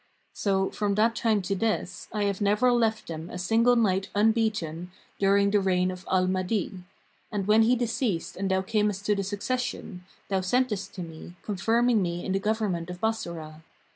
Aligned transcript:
So, 0.33 0.71
from 0.71 0.95
that 0.95 1.15
time 1.15 1.43
to 1.43 1.53
this, 1.53 2.07
I 2.11 2.23
have 2.23 2.41
never 2.41 2.71
left 2.71 3.07
them 3.07 3.29
a 3.29 3.37
single 3.37 3.75
night 3.75 4.09
unbeaten 4.15 4.89
during 5.19 5.51
the 5.51 5.59
reign 5.59 5.91
of 5.91 6.07
Al 6.11 6.25
Mahdi; 6.25 6.73
and 7.31 7.45
when 7.45 7.61
he 7.61 7.75
deceased 7.75 8.35
and 8.35 8.49
thou 8.49 8.63
camest 8.63 9.05
to 9.05 9.15
the 9.15 9.23
succession, 9.23 10.03
thou 10.27 10.41
sentest 10.41 10.95
to 10.95 11.03
me, 11.03 11.35
confirming 11.43 12.01
me 12.01 12.25
in 12.25 12.31
the 12.31 12.39
government 12.39 12.89
of 12.89 12.99
Bassorah. 12.99 13.61